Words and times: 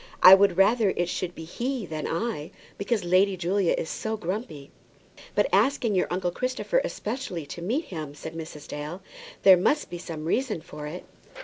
"I 0.23 0.33
would 0.33 0.57
rather 0.57 0.89
it 0.97 1.09
should 1.09 1.35
be 1.35 1.43
he 1.43 1.85
than 1.85 2.07
I, 2.07 2.49
because 2.79 3.03
Lady 3.05 3.37
Julia 3.37 3.75
is 3.77 3.87
so 3.87 4.17
grumpy." 4.17 4.71
"But 5.35 5.47
asking 5.53 5.93
your 5.93 6.07
uncle 6.09 6.31
Christopher 6.31 6.81
especially 6.83 7.45
to 7.45 7.61
meet 7.61 7.85
him!" 7.85 8.15
said 8.15 8.33
Mrs. 8.33 8.67
Dale. 8.67 9.03
"There 9.43 9.57
must 9.57 9.91
be 9.91 9.99
some 9.99 10.25
reason 10.25 10.61
for 10.61 10.87
it." 10.87 11.03